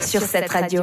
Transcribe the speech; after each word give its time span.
Sur 0.00 0.22
cette 0.22 0.50
radio. 0.50 0.82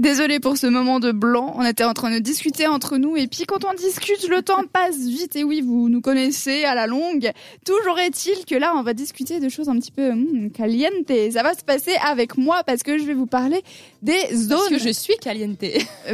Désolée 0.00 0.40
pour 0.40 0.56
ce 0.56 0.66
moment 0.66 0.98
de 0.98 1.12
blanc, 1.12 1.52
on 1.58 1.62
était 1.62 1.84
en 1.84 1.92
train 1.92 2.10
de 2.10 2.20
discuter 2.20 2.66
entre 2.66 2.96
nous 2.96 3.18
et 3.18 3.26
puis 3.26 3.44
quand 3.44 3.66
on 3.66 3.74
discute, 3.74 4.26
le 4.30 4.40
temps 4.40 4.62
passe 4.72 4.96
vite 4.96 5.36
et 5.36 5.44
oui, 5.44 5.60
vous 5.60 5.90
nous 5.90 6.00
connaissez 6.00 6.64
à 6.64 6.74
la 6.74 6.86
longue. 6.86 7.30
Toujours 7.66 7.98
est-il 7.98 8.46
que 8.46 8.54
là, 8.54 8.72
on 8.76 8.82
va 8.82 8.94
discuter 8.94 9.40
de 9.40 9.50
choses 9.50 9.68
un 9.68 9.78
petit 9.78 9.90
peu 9.90 10.10
hmm, 10.10 10.52
caliente. 10.52 11.12
Ça 11.32 11.42
va 11.42 11.52
se 11.52 11.62
passer 11.64 11.92
avec 12.02 12.38
moi 12.38 12.62
parce 12.64 12.82
que 12.82 12.96
je 12.96 13.04
vais 13.04 13.12
vous 13.12 13.26
parler 13.26 13.60
des 14.00 14.34
zones. 14.34 14.56
Parce 14.56 14.70
que 14.70 14.78
je 14.78 14.88
suis 14.88 15.16
caliente. 15.20 15.62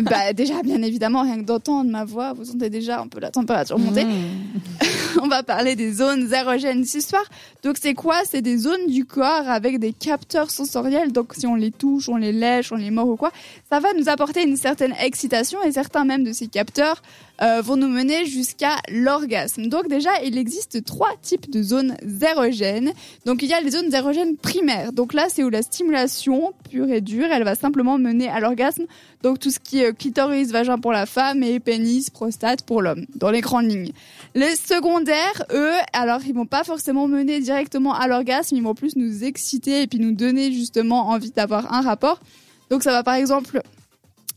bah 0.02 0.32
déjà, 0.32 0.62
bien 0.64 0.82
évidemment, 0.82 1.22
rien 1.22 1.36
que 1.36 1.46
d'entendre 1.46 1.88
ma 1.88 2.04
voix, 2.04 2.32
vous 2.32 2.44
sentez 2.44 2.70
déjà 2.70 3.00
un 3.00 3.06
peu 3.06 3.20
la 3.20 3.30
température 3.30 3.78
monter. 3.78 4.04
Mmh. 4.04 4.80
on 5.22 5.28
va 5.28 5.44
parler 5.44 5.76
des 5.76 5.92
zones 5.92 6.32
érogènes 6.32 6.84
ce 6.84 7.00
soir. 7.00 7.24
Donc 7.62 7.76
c'est 7.80 7.94
quoi? 7.94 8.16
C'est 8.24 8.42
des 8.42 8.58
zones 8.58 8.88
du 8.88 9.04
corps 9.04 9.48
avec 9.48 9.78
des 9.78 9.92
capteurs 9.92 10.50
sensoriels. 10.50 11.12
Donc 11.12 11.34
si 11.36 11.46
on 11.46 11.54
les 11.54 11.70
touche, 11.70 12.08
on 12.08 12.16
les 12.16 12.32
lèche, 12.32 12.72
on 12.72 12.76
les 12.76 12.90
mord 12.90 13.08
ou 13.08 13.16
quoi, 13.16 13.30
ça 13.70 13.75
va 13.80 13.92
nous 13.94 14.08
apporter 14.08 14.42
une 14.42 14.56
certaine 14.56 14.94
excitation 15.00 15.62
et 15.62 15.72
certains 15.72 16.04
même 16.04 16.24
de 16.24 16.32
ces 16.32 16.46
capteurs 16.46 17.02
euh, 17.42 17.60
vont 17.60 17.76
nous 17.76 17.88
mener 17.88 18.24
jusqu'à 18.24 18.76
l'orgasme. 18.90 19.66
Donc 19.66 19.88
déjà, 19.88 20.10
il 20.24 20.38
existe 20.38 20.84
trois 20.84 21.12
types 21.20 21.50
de 21.50 21.62
zones 21.62 21.96
érogènes. 22.22 22.92
Donc 23.26 23.42
il 23.42 23.48
y 23.48 23.52
a 23.52 23.60
les 23.60 23.70
zones 23.70 23.92
érogènes 23.92 24.36
primaires. 24.36 24.92
Donc 24.92 25.12
là, 25.12 25.26
c'est 25.28 25.44
où 25.44 25.50
la 25.50 25.62
stimulation 25.62 26.52
pure 26.70 26.88
et 26.90 27.00
dure, 27.00 27.26
elle 27.30 27.44
va 27.44 27.54
simplement 27.54 27.98
mener 27.98 28.28
à 28.28 28.40
l'orgasme. 28.40 28.86
Donc 29.22 29.38
tout 29.38 29.50
ce 29.50 29.58
qui 29.58 29.80
est 29.82 29.96
clitoris, 29.96 30.50
vagin 30.50 30.78
pour 30.78 30.92
la 30.92 31.04
femme 31.04 31.42
et 31.42 31.60
pénis, 31.60 32.08
prostate 32.10 32.62
pour 32.62 32.80
l'homme, 32.80 33.06
dans 33.14 33.30
les 33.30 33.40
grandes 33.40 33.66
lignes. 33.66 33.92
Les 34.34 34.56
secondaires, 34.56 35.44
eux, 35.52 35.74
alors 35.92 36.20
ils 36.26 36.34
vont 36.34 36.46
pas 36.46 36.64
forcément 36.64 37.08
mener 37.08 37.40
directement 37.40 37.94
à 37.94 38.08
l'orgasme, 38.08 38.56
ils 38.56 38.62
vont 38.62 38.74
plus 38.74 38.96
nous 38.96 39.24
exciter 39.24 39.82
et 39.82 39.86
puis 39.86 39.98
nous 39.98 40.12
donner 40.12 40.52
justement 40.52 41.08
envie 41.08 41.32
d'avoir 41.32 41.74
un 41.74 41.82
rapport. 41.82 42.20
Donc 42.70 42.82
ça 42.82 42.92
va 42.92 43.02
par 43.02 43.14
exemple 43.14 43.62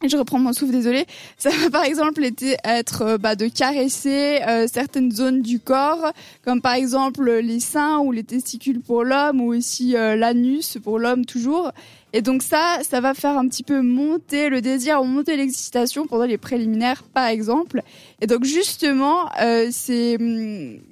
je 0.08 0.16
reprends 0.16 0.40
mon 0.40 0.54
souffle, 0.54 0.72
désolé. 0.72 1.06
Ça 1.38 1.50
va 1.50 1.70
par 1.70 1.84
exemple 1.84 2.24
être 2.64 3.02
euh, 3.02 3.18
bah, 3.18 3.36
de 3.36 3.48
caresser 3.48 4.40
euh, 4.48 4.66
certaines 4.72 5.12
zones 5.12 5.42
du 5.42 5.60
corps, 5.60 6.14
comme 6.46 6.62
par 6.62 6.74
exemple 6.74 7.30
les 7.30 7.60
seins 7.60 8.00
ou 8.00 8.12
les 8.12 8.24
testicules 8.24 8.80
pour 8.80 9.04
l'homme, 9.04 9.42
ou 9.42 9.54
aussi 9.54 9.98
euh, 9.98 10.16
l'anus 10.16 10.78
pour 10.82 11.00
l'homme 11.00 11.26
toujours. 11.26 11.72
Et 12.14 12.22
donc 12.22 12.44
ça, 12.44 12.80
ça 12.90 13.02
va 13.02 13.14
faire 13.14 13.38
un 13.38 13.48
petit 13.48 13.62
peu 13.62 13.82
monter 13.82 14.50
le 14.50 14.62
désir, 14.62 15.02
ou 15.02 15.06
monter 15.06 15.36
l'excitation 15.36 16.08
pendant 16.08 16.26
les 16.26 16.38
préliminaires, 16.38 17.04
par 17.04 17.28
exemple. 17.28 17.82
Et 18.22 18.28
donc 18.28 18.46
justement, 18.46 19.30
c'est 19.70 20.18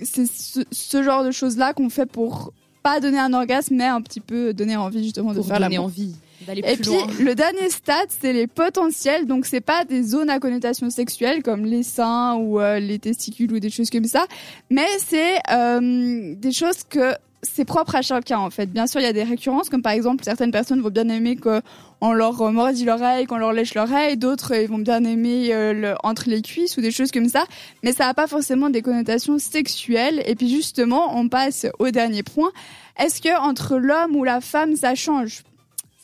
c'est 0.02 0.28
ce, 0.28 0.62
ce, 0.70 1.02
genre 1.02 1.24
de 1.24 1.32
choses 1.32 1.58
là 1.58 1.74
qu'on 1.74 1.90
fait 1.90 2.06
pour 2.06 2.54
pas 2.84 3.00
donner 3.00 3.18
un 3.18 3.34
orgasme, 3.34 3.76
mais 3.76 3.86
un 3.86 4.02
petit 4.02 4.20
peu 4.20 4.54
donner 4.54 4.76
envie 4.76 5.04
justement 5.04 5.34
de 5.34 5.42
faire 5.42 5.60
donner 5.60 5.80
envie. 5.80 6.14
Et 6.50 6.78
puis 6.78 7.24
le 7.24 7.36
dernier 7.36 7.70
stade, 7.70 8.08
c'est 8.10 8.34
les 8.34 8.48
potentiels. 8.48 9.26
Donc 9.26 9.46
c'est 9.46 9.62
pas 9.62 9.86
des 9.86 10.04
zones 10.04 10.30
à 10.30 10.40
connotation 10.40 10.90
sexuelle 10.90 11.44
comme 11.44 11.66
les 11.66 11.84
seins 11.84 12.36
ou 12.36 12.60
euh, 12.60 12.80
les 12.80 13.00
testicules 13.00 13.52
ou 13.54 13.60
des 13.60 13.70
choses 13.70 13.90
comme 13.90 14.06
ça, 14.06 14.26
mais 14.70 14.88
c'est 15.00 15.40
euh, 15.52 16.34
des 16.36 16.52
choses 16.52 16.84
que 16.90 17.14
c'est 17.44 17.66
propre 17.66 17.96
à 17.96 18.02
chacun 18.02 18.40
en 18.40 18.50
fait. 18.50 18.68
Bien 18.68 18.88
sûr, 18.88 19.00
il 19.00 19.04
y 19.04 19.08
a 19.08 19.14
des 19.14 19.24
récurrences, 19.24 19.70
comme 19.70 19.82
par 19.82 19.94
exemple 19.94 20.24
certaines 20.24 20.52
personnes 20.52 20.82
vont 20.82 20.90
bien 20.90 21.08
aimer 21.10 21.36
qu'on 21.36 22.14
leur 22.14 22.52
mordit 22.52 22.86
l'oreille, 22.86 23.26
qu'on 23.26 23.38
leur 23.38 23.54
lèche 23.54 23.76
l'oreille, 23.76 24.18
d'autres 24.18 24.56
ils 24.56 24.68
vont 24.68 24.80
bien 24.80 25.04
aimer 25.04 25.54
euh, 25.54 25.74
le, 25.74 25.96
entre 26.04 26.30
les 26.30 26.42
cuisses 26.42 26.78
ou 26.78 26.82
des 26.82 26.92
choses 26.92 27.12
comme 27.12 27.30
ça. 27.30 27.46
Mais 27.84 27.92
ça 27.92 28.06
n'a 28.06 28.14
pas 28.14 28.28
forcément 28.28 28.70
des 28.70 28.82
connotations 28.82 29.38
sexuelles. 29.38 30.24
Et 30.26 30.36
puis 30.36 30.50
justement, 30.50 31.18
on 31.18 31.30
passe 31.30 31.68
au 31.80 31.92
dernier 31.92 32.24
point. 32.24 32.52
Est-ce 32.98 33.22
que 33.22 33.40
entre 33.40 33.78
l'homme 33.78 34.16
ou 34.16 34.24
la 34.24 34.42
femme 34.42 34.76
ça 34.76 34.96
change? 34.96 35.44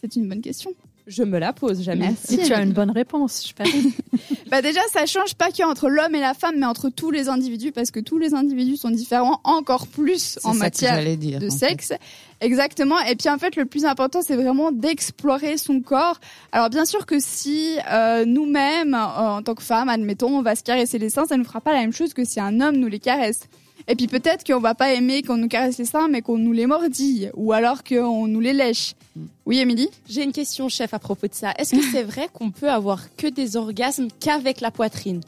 C'est 0.04 0.18
une 0.18 0.28
bonne 0.28 0.42
question. 0.42 0.72
Je 1.08 1.24
me 1.24 1.38
la 1.40 1.54
pose 1.54 1.82
jamais. 1.82 2.14
Si 2.22 2.38
tu 2.38 2.54
as 2.54 2.62
une 2.62 2.74
bonne 2.74 2.92
réponse, 2.92 3.48
je 3.48 3.54
parie. 3.54 3.94
bah 4.52 4.62
déjà, 4.62 4.82
ça 4.92 5.06
change 5.06 5.36
pas 5.36 5.50
qu'entre 5.52 5.90
l'homme 5.90 6.14
et 6.14 6.20
la 6.20 6.34
femme, 6.34 6.56
mais 6.58 6.66
entre 6.66 6.90
tous 6.90 7.10
les 7.10 7.30
individus, 7.30 7.72
parce 7.72 7.90
que 7.92 8.02
tous 8.02 8.18
les 8.18 8.34
individus 8.34 8.78
sont 8.78 8.90
différents 8.90 9.40
encore 9.46 9.88
plus 9.88 10.40
en 10.44 10.54
matière 10.54 11.02
de 11.02 11.50
sexe. 11.50 11.94
Exactement. 12.44 13.00
Et 13.00 13.16
puis 13.16 13.30
en 13.30 13.38
fait, 13.38 13.56
le 13.56 13.64
plus 13.64 13.86
important, 13.86 14.22
c'est 14.22 14.36
vraiment 14.36 14.72
d'explorer 14.72 15.58
son 15.58 15.80
corps. 15.80 16.20
Alors 16.52 16.70
bien 16.70 16.84
sûr 16.84 17.06
que 17.06 17.20
si 17.20 17.78
euh, 17.90 18.26
nous-mêmes, 18.26 18.94
en 18.94 19.42
tant 19.42 19.56
que 19.56 19.64
femmes, 19.64 19.88
admettons, 19.88 20.38
on 20.38 20.42
va 20.42 20.56
se 20.56 20.64
caresser 20.64 21.00
les 21.00 21.10
seins, 21.10 21.26
ça 21.26 21.38
ne 21.38 21.44
fera 21.46 21.62
pas 21.62 21.72
la 21.72 21.80
même 21.80 21.94
chose 21.94 22.14
que 22.14 22.26
si 22.26 22.42
un 22.42 22.60
homme 22.60 22.76
nous 22.76 22.90
les 22.90 23.00
caresse. 23.00 23.48
Et 23.88 23.96
puis 23.96 24.08
peut-être 24.08 24.46
qu'on 24.46 24.60
va 24.60 24.76
pas 24.76 24.94
aimer 24.94 25.24
qu'on 25.24 25.38
nous 25.38 25.48
caresse 25.48 25.78
les 25.78 25.86
seins, 25.86 26.10
mais 26.10 26.22
qu'on 26.22 26.38
nous 26.38 26.52
les 26.52 26.68
mordille, 26.68 27.32
ou 27.36 27.54
alors 27.54 27.84
qu'on 27.84 28.28
nous 28.28 28.40
les 28.42 28.54
lèche. 28.54 28.96
Oui, 29.46 29.60
Émilie? 29.60 29.90
J'ai 30.10 30.24
une 30.24 30.32
question, 30.32 30.68
chef, 30.68 30.94
à 30.94 31.00
propos 31.00 31.28
de 31.28 31.34
ça. 31.34 31.54
Est-ce 31.58 31.76
que 31.76 31.82
c'est 31.92 32.04
vrai 32.04 32.28
qu'on 32.34 32.52
peut 32.52 32.70
avoir 32.70 33.16
que 33.16 33.28
des 33.28 33.56
orgasmes 33.56 34.10
qu'avec 34.20 34.60
la 34.60 34.72
poitrine? 34.72 35.22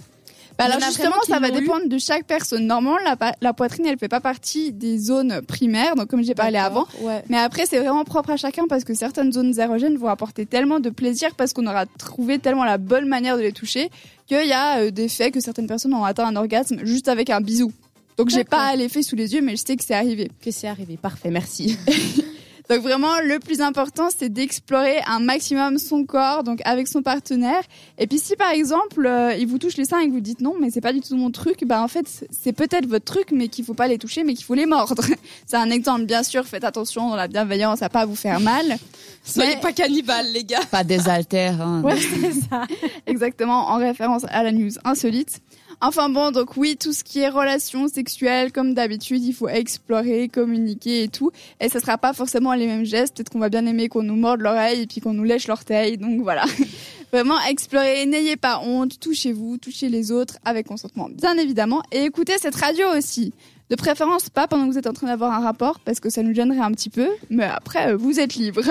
Bah 0.57 0.65
alors 0.65 0.79
justement, 0.79 1.15
ça 1.27 1.39
va 1.39 1.51
dépendre 1.51 1.87
de 1.87 1.97
chaque 1.97 2.25
personne. 2.25 2.65
Normalement, 2.65 2.97
la, 3.41 3.53
poitrine, 3.53 3.85
elle 3.85 3.97
fait 3.97 4.07
pas 4.07 4.21
partie 4.21 4.71
des 4.71 4.97
zones 4.97 5.41
primaires, 5.41 5.95
donc 5.95 6.07
comme 6.07 6.23
j'ai 6.23 6.35
parlé 6.35 6.57
avant. 6.57 6.87
Mais 7.29 7.37
après, 7.37 7.65
c'est 7.65 7.79
vraiment 7.79 8.03
propre 8.03 8.31
à 8.31 8.37
chacun 8.37 8.63
parce 8.67 8.83
que 8.83 8.93
certaines 8.93 9.31
zones 9.31 9.57
érogènes 9.59 9.97
vont 9.97 10.07
apporter 10.07 10.45
tellement 10.45 10.79
de 10.79 10.89
plaisir 10.89 11.35
parce 11.35 11.53
qu'on 11.53 11.67
aura 11.67 11.85
trouvé 11.85 12.39
tellement 12.39 12.63
la 12.63 12.77
bonne 12.77 13.07
manière 13.07 13.37
de 13.37 13.41
les 13.41 13.51
toucher 13.51 13.89
qu'il 14.27 14.47
y 14.47 14.53
a 14.53 14.79
euh, 14.79 14.91
des 14.91 15.07
faits 15.07 15.33
que 15.33 15.39
certaines 15.39 15.67
personnes 15.67 15.93
ont 15.93 16.03
atteint 16.03 16.25
un 16.25 16.35
orgasme 16.35 16.83
juste 16.83 17.09
avec 17.09 17.29
un 17.29 17.41
bisou. 17.41 17.71
Donc 18.17 18.29
j'ai 18.29 18.43
pas 18.43 18.75
l'effet 18.75 19.03
sous 19.03 19.15
les 19.15 19.33
yeux, 19.33 19.41
mais 19.41 19.55
je 19.55 19.63
sais 19.65 19.75
que 19.75 19.83
c'est 19.83 19.93
arrivé. 19.93 20.31
Que 20.41 20.49
c'est 20.49 20.67
arrivé, 20.67 20.97
parfait, 20.97 21.29
merci. 21.29 21.77
donc 22.69 22.81
vraiment, 22.81 23.19
le 23.23 23.39
plus 23.39 23.61
important, 23.61 24.09
c'est 24.15 24.29
d'explorer 24.29 24.99
un 25.07 25.19
maximum 25.19 25.77
son 25.77 26.03
corps, 26.03 26.43
donc 26.43 26.61
avec 26.65 26.87
son 26.87 27.01
partenaire. 27.01 27.61
Et 27.97 28.07
puis 28.07 28.19
si 28.19 28.35
par 28.35 28.49
exemple, 28.49 29.05
euh, 29.05 29.35
il 29.35 29.47
vous 29.47 29.59
touche 29.59 29.77
les 29.77 29.85
seins 29.85 29.99
et 29.99 30.07
que 30.07 30.11
vous 30.11 30.19
dites 30.19 30.41
non, 30.41 30.55
mais 30.59 30.71
c'est 30.71 30.81
pas 30.81 30.93
du 30.93 31.01
tout 31.01 31.15
mon 31.15 31.31
truc, 31.31 31.63
bah 31.65 31.81
en 31.81 31.87
fait, 31.87 32.07
c'est 32.31 32.53
peut-être 32.53 32.87
votre 32.87 33.05
truc, 33.05 33.27
mais 33.31 33.47
qu'il 33.49 33.65
faut 33.65 33.73
pas 33.73 33.87
les 33.87 33.97
toucher, 33.97 34.23
mais 34.23 34.33
qu'il 34.33 34.45
faut 34.45 34.55
les 34.55 34.65
mordre. 34.65 35.03
c'est 35.45 35.57
un 35.57 35.69
exemple, 35.69 36.05
bien 36.05 36.23
sûr. 36.23 36.45
Faites 36.45 36.63
attention 36.63 37.09
dans 37.09 37.15
la 37.15 37.27
bienveillance 37.27 37.81
à 37.81 37.89
pas 37.89 38.05
vous 38.05 38.15
faire 38.15 38.39
mal. 38.39 38.77
Soyez 39.23 39.57
pas 39.57 39.71
cannibales, 39.71 40.31
les 40.31 40.43
gars. 40.43 40.59
Pas 40.71 40.83
des 40.83 41.07
haltères. 41.07 41.61
Hein. 41.61 41.81
Ouais, 41.85 41.97
c'est 41.97 42.31
ça. 42.49 42.63
Exactement, 43.05 43.69
en 43.69 43.77
référence 43.77 44.23
à 44.29 44.41
la 44.41 44.51
news 44.51 44.71
insolite. 44.83 45.41
Enfin 45.81 46.09
bon, 46.09 46.31
donc 46.31 46.57
oui, 46.57 46.77
tout 46.77 46.93
ce 46.93 47.03
qui 47.03 47.19
est 47.19 47.29
relations 47.29 47.87
sexuelles, 47.87 48.51
comme 48.51 48.73
d'habitude, 48.73 49.23
il 49.23 49.33
faut 49.33 49.47
explorer, 49.47 50.29
communiquer 50.29 51.03
et 51.03 51.07
tout. 51.07 51.31
Et 51.59 51.69
ce 51.69 51.79
sera 51.79 51.97
pas 51.97 52.13
forcément 52.13 52.53
les 52.53 52.67
mêmes 52.67 52.85
gestes. 52.85 53.15
Peut-être 53.15 53.29
qu'on 53.29 53.39
va 53.39 53.49
bien 53.49 53.65
aimer 53.65 53.89
qu'on 53.89 54.03
nous 54.03 54.15
morde 54.15 54.41
l'oreille 54.41 54.81
et 54.81 54.87
puis 54.87 55.01
qu'on 55.01 55.13
nous 55.13 55.23
lèche 55.23 55.47
l'orteil. 55.47 55.97
Donc 55.97 56.21
voilà. 56.21 56.45
Vraiment 57.11 57.39
explorer, 57.47 58.05
n'ayez 58.05 58.35
pas 58.35 58.59
honte, 58.59 58.99
touchez-vous, 58.99 59.57
touchez 59.57 59.87
les 59.89 60.11
autres 60.11 60.37
avec 60.43 60.67
consentement, 60.67 61.07
bien 61.09 61.37
évidemment. 61.37 61.81
Et 61.91 62.03
écoutez 62.03 62.33
cette 62.39 62.55
radio 62.55 62.87
aussi. 62.97 63.31
De 63.69 63.75
préférence 63.75 64.29
pas 64.29 64.47
pendant 64.47 64.67
que 64.67 64.71
vous 64.71 64.77
êtes 64.77 64.87
en 64.87 64.93
train 64.93 65.07
d'avoir 65.07 65.33
un 65.33 65.43
rapport 65.43 65.79
parce 65.79 65.99
que 65.99 66.09
ça 66.09 66.21
nous 66.21 66.33
gênerait 66.33 66.59
un 66.59 66.71
petit 66.71 66.89
peu, 66.89 67.09
mais 67.29 67.45
après 67.45 67.91
euh, 67.91 67.97
vous 67.97 68.19
êtes 68.19 68.35
libre. 68.35 68.61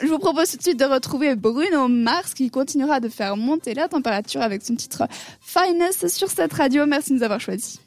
Je 0.00 0.06
vous 0.08 0.18
propose 0.18 0.50
tout 0.50 0.56
de 0.56 0.62
suite 0.62 0.80
de 0.80 0.84
retrouver 0.84 1.36
Bruno 1.36 1.86
Mars 1.88 2.34
qui 2.34 2.50
continuera 2.50 2.98
de 2.98 3.08
faire 3.08 3.36
monter 3.36 3.74
la 3.74 3.88
température 3.88 4.42
avec 4.42 4.62
son 4.62 4.74
titre 4.74 5.04
Finesse 5.40 6.06
sur 6.08 6.28
cette 6.28 6.52
radio. 6.52 6.86
Merci 6.86 7.10
de 7.10 7.18
nous 7.18 7.22
avoir 7.22 7.40
choisis. 7.40 7.80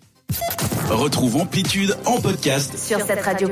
Retrouve 0.89 1.37
Amplitude 1.37 1.95
en 2.05 2.19
podcast 2.21 2.77
sur 2.77 2.99
cette 3.01 3.21
radio. 3.21 3.49